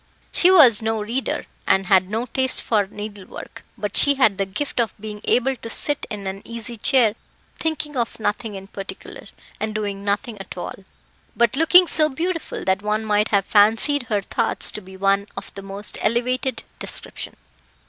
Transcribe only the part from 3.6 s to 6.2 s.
but she had the gift of being able to sit